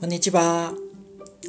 [0.00, 0.72] こんにちは。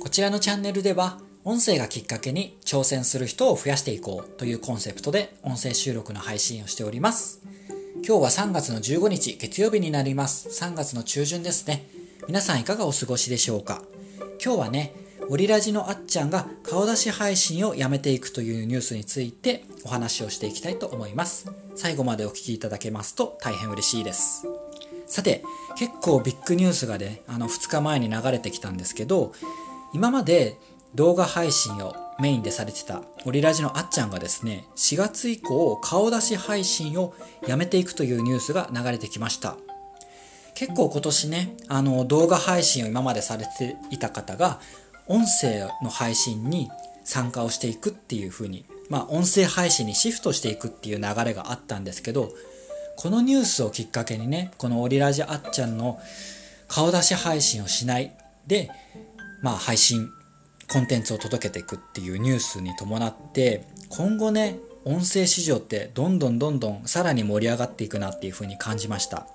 [0.02, 7.40] こちらのチャンネルでは、音声がきっかけに挑戦する人を増やしていこうというコンセプトで音声収録の配信をしております。
[8.06, 10.50] 今日は3月の15日月曜日になります。
[10.50, 11.88] 3月の中旬ですね。
[12.28, 13.84] 皆さんいかがお過ごしでしょうか？
[14.44, 14.96] 今日はね、
[15.30, 21.50] オリラジのあっちゃんが顔出し配信をやめていくというニュースについてお話をしていきたいと思います。
[21.78, 24.46] 最後までお聞きいただけますと大変嬉しいです。
[25.12, 25.44] さて、
[25.76, 29.34] 結構ビッグニュースがね、あの2日前に流れてきたんですけど、
[29.94, 30.58] 今まで
[30.96, 37.14] 動画配信をメインでされてたオリラジのあっちゃんがですね、4月以降顔出し配信を
[37.46, 39.58] やめていくというニュースが流れてきました。
[40.54, 44.62] 結構今年ね、あの動画配信を今までされていた方が、
[45.08, 46.70] 音声の配信に
[47.04, 52.32] 参加をしていくっていう風に、まあ音声配信にシフトしていくっていう流れがあったんですけど、
[53.02, 56.00] このニュースをきっかけにね、このオリラジあっちゃんの
[56.68, 58.12] 顔出し配信をしない
[58.46, 58.70] で、
[59.42, 60.12] まあ配信、
[60.72, 69.26] コンテンツを届けていくっていうニュースに伴って、今後ね、音声市場ってどんどんどんどんさらに盛り上がっていくなっていうふうに感じました。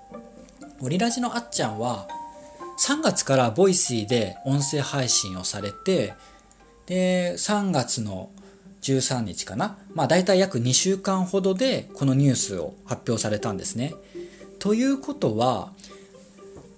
[0.79, 2.07] オリラジのあっちゃんは
[2.79, 6.13] 3月からボイシーで音声配信をされて、
[6.85, 8.29] で、3月の
[8.81, 9.77] 13日かな。
[9.93, 13.93] まあ大体約2週間ほどでこのニュースを発表されたんですね。
[14.59, 15.71] ということは、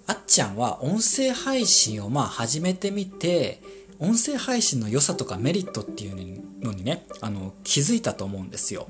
[0.06, 3.62] あっちゃんは音声配信をまあ始めてみて、
[3.98, 8.88] 音声配信の良さとかメリットっていうのにね、あの気づいたと思うんですよ。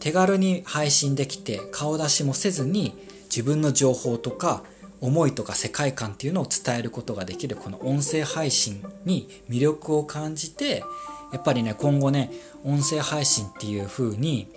[0.00, 4.62] 手軽に配信できて顔出しもせずに自分の情報とか
[5.00, 10.84] 思いとか世界観っていうのを伝えることができるこの音声配信に魅力を感じて
[11.32, 12.30] やっぱりね、今後ね、
[12.64, 14.48] 音声配信っていう風に、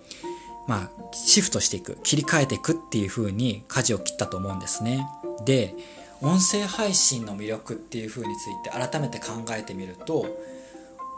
[0.68, 5.08] まあ、シフトしていく、切り替えていくっていう風に舵を切ったと思うんですね。
[5.46, 5.76] で、
[6.22, 10.26] 音声配信の魅力っていう風について改めて考えてみると、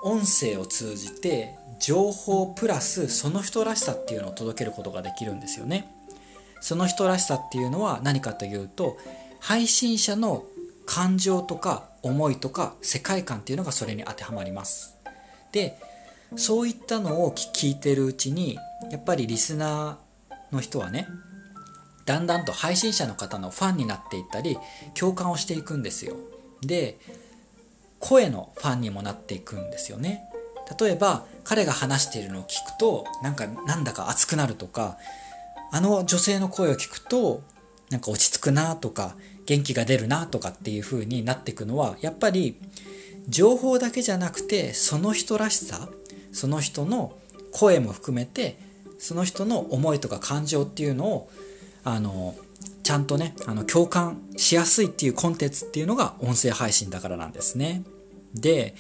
[0.04, 5.94] 音声を通じて情報プラスその人らしさっていうのを届けることができるんですよね。
[6.62, 8.98] その人らしさっていうのは何かというと、
[9.40, 10.46] 配信者の
[10.86, 14.99] 感情とか思いとか世界観っていうのがそれに当てはまります。
[15.52, 15.78] で
[16.36, 18.58] そういったのを聞いてるうちに
[18.92, 21.08] やっぱりリスナーの人はね
[22.06, 24.58] だんだんと配信者の方のファンになっていったり
[24.96, 26.16] 共感をしていくんですよ。
[26.62, 26.98] で
[28.00, 30.24] 声のファンにもなっていくんですよね。
[30.80, 34.98] 例えば彼が話しているのを聞くとなんかなんだか熱くなるとか
[35.72, 37.42] あの女性の声を聞くと
[37.90, 42.56] なんか落ち着くなとか元気が出るなとかっていう風になっていくのはやっぱり
[43.28, 45.90] 情報だけじゃなくてその人らしさ
[46.32, 47.18] その人の
[47.52, 48.58] 声も含めて
[48.98, 51.32] その人の思いとか感情っていうのを
[51.84, 52.36] あの
[52.84, 57.84] ちゃんとねあの共感しやすいっていうコンテンツっていうのが音声配信だからなんですね。
[58.34, 58.76] で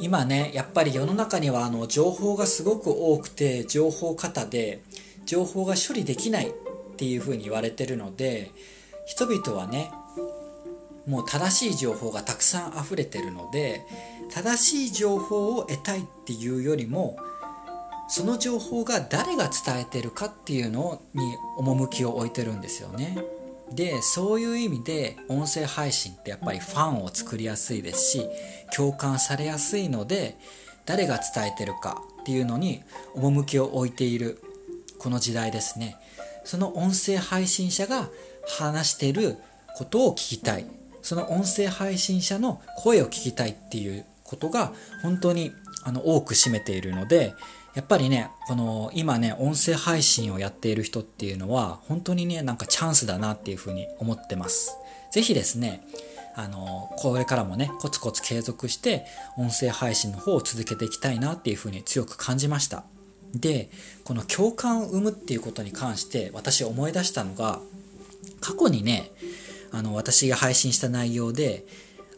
[0.00, 4.82] 今ねやっぱり世の中にはあの情報がすごく多くて情報過多で
[5.24, 6.52] 情報が処理できないっ
[6.96, 8.50] ていうふうに言われてるので
[9.06, 9.90] 人々はね
[11.06, 13.86] もう正しい情報がたくさん溢れてるので
[14.30, 17.16] 正しい情報を得たいっていうよりも
[18.08, 23.18] その情報が誰が伝えてるかっていうのに趣を置いてるんですよね。
[23.72, 28.28] でそういう意味で音声配信ってやっぱりファンを作りやすいですし
[28.74, 30.36] 共感されやすいので
[30.84, 32.84] 誰が伝えてるかっていうのに
[33.16, 34.40] 趣を置いている
[34.98, 35.96] この時代ですね。
[36.44, 38.08] その音声配信者が
[38.46, 39.36] 話してる
[39.76, 40.75] ことを聞きたい。
[41.06, 44.72] その音声配信者の声を聞きたいっていうことが
[45.02, 45.52] 本当に
[45.84, 47.32] あの多く占めているので
[47.76, 54.76] やっぱりねこの今ね音声配信をやっている人っていうのは本当にねなんかチャンスだなっていうふうに思ってます。
[55.12, 55.86] 是非ですね
[56.34, 59.06] あのこれからもねコツコツ継続して
[59.38, 62.82] 音声配信の方を続けていきたいなっていうふうに強く感じました。
[63.32, 63.70] で
[64.02, 67.60] この共感を生むっていうことに関して私思い出したのが
[68.40, 69.12] 過去にね
[69.72, 71.66] あの私が配信した内容で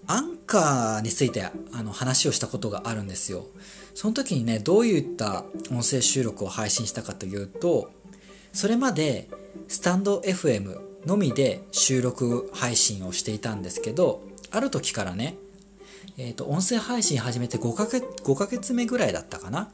[0.07, 1.53] アンカーについてあ
[1.83, 3.47] の話をしたことがあるんですよ。
[3.95, 7.91] その時にねどういった音声収録を配信したかというと
[8.53, 9.29] それまで
[9.67, 15.37] スタンド FM のみで収録配信をしていたんですけどある時からね、
[16.17, 19.71] えーと、音声配信始めて5ヶ月 ,5 ヶ月目ぐらいだったかな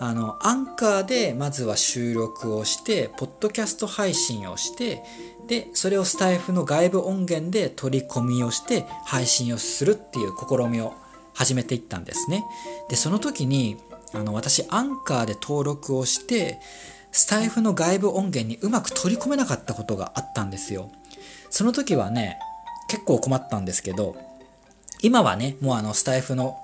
[0.00, 5.04] あのアンカーでまずは収録をしてポッドキャスト配信をして
[5.50, 10.94] で、それをスタイフの外部音源で取り込みをして配信をするっていう試みを
[11.34, 12.44] 始めていったんですね。
[12.88, 13.76] で、その時に、
[14.14, 16.60] あの、私、アンカーで登録をして、
[17.10, 20.88] スタイフの外部音源にうまく取り込めなかったことがあったんですよ。
[21.50, 22.38] その時はね、
[22.88, 24.16] 結構困ったんですけど、
[25.02, 26.58] 今はね、もうあのスタイフの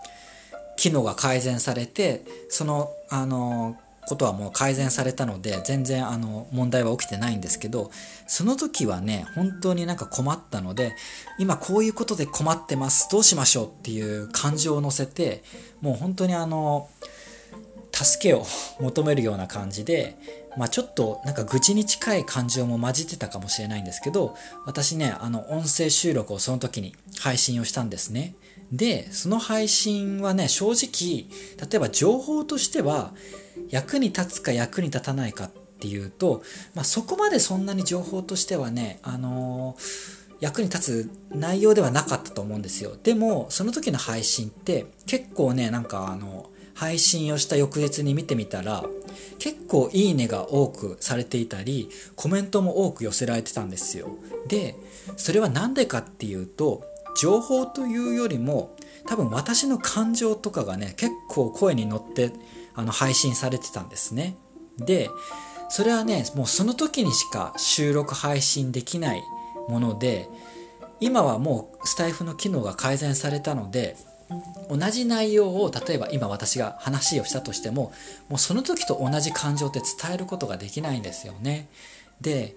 [0.76, 3.76] 機能が改善されて、その、あの、
[4.06, 7.90] ことはもう改善されたので、全然あの問題は起きてないんですけど、
[8.28, 10.94] その時はね、本当になんか困ったので、
[11.40, 15.43] 今こういうことで困ってます、どうしましょうっていう感情を乗せて、
[15.81, 16.88] もう本当にあの、
[17.93, 18.44] 助けを
[18.78, 20.17] 求めるような感じで、
[20.56, 28.35] まあ、ちょっとなんか愚痴に近い感情も混じってたかもしれないんですけど、私ね、あの音声収録をその時に配信をしたんですね。
[28.73, 31.29] で、その配信はね、正直、
[31.70, 33.12] 例えば情報としては
[33.69, 35.50] 役に立つか役に立たないかっ
[35.81, 36.43] ていうと、
[36.75, 42.97] まあ、そこまでそんなに情報としてはね、あのー役に立つ内容ではなかったと思うんですよ。
[43.02, 48.85] でも、その時の配信って結構ね、なんかあの、配信をした翌日に見てみたら
[49.39, 54.09] 結構いいねが多くされていたりコメントも多く寄せられてたんですよ。
[54.49, 54.77] で
[55.17, 56.85] それは何でかっていうと
[57.17, 58.77] 情報というよりも
[59.07, 62.33] 多分私の感情とかがね結構声に乗って
[62.75, 64.37] あの配信されてたんですね。
[64.79, 65.11] で
[65.69, 69.23] それはねもうその時にしか収録配信できない
[69.69, 70.29] もので
[71.01, 73.97] 今はもうスタイフの機能が改善されたので
[74.69, 77.93] 同じ内容を例えば今私が話をしたとしても
[78.28, 81.69] もうその時と同じ感情って伝えることができないんですよね。
[82.20, 82.55] で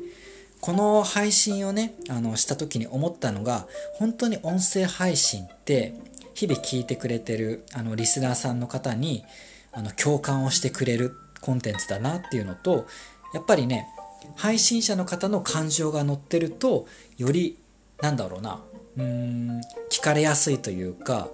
[0.62, 5.94] この配信をねあのした時に思ったのが本当に音声配信って
[6.34, 9.24] 日々聞いてくれてるあのリスナーさんの方に
[9.72, 12.88] あの共感をしてくれるコンテンツだなっていうのと
[13.34, 13.88] やっぱりね
[14.36, 16.88] 配信者の方の感情が乗ってると
[17.18, 17.58] より
[18.02, 18.62] なんだろうな
[18.98, 21.30] うーん聞かれやすいというか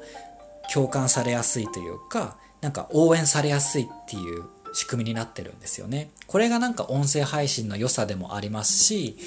[0.73, 6.11] 共感されやすいというか、なんか応援されやすいっていう仕組みになってるんですよね。
[6.27, 9.17] これがなんか音声配信の良さでもありますし、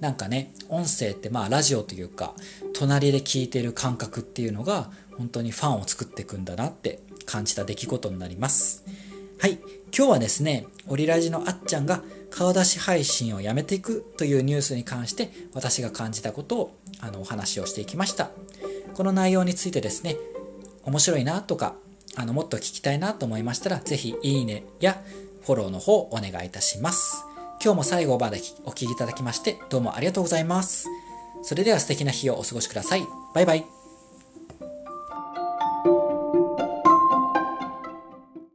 [0.00, 2.34] なんかね、音声ってまあラジオというか、
[2.74, 8.84] 隣で聞いてる感覚っていうのが本当にファンを作っていくんだなって感じた出来事になります。
[9.40, 9.58] はい。
[9.96, 18.30] 今日はですね、オリラジのあっちゃんが顔出し配信をやめていくというニュースに関して私が感じたことをあのお話をしていきました。
[18.94, 20.16] この内容についてですね、
[20.84, 21.74] 面白いなとか、
[22.16, 25.02] あの、もっと聞きたいなと思いましたら、ぜひいいねや
[25.42, 27.24] フォローの方お願いいたします。
[27.62, 30.88] 今日も最後までお聴きいただきまして、どうもありがとうございます。
[31.42, 33.06] それでは素敵な日をお過ごしください。
[33.34, 33.81] バイバイ。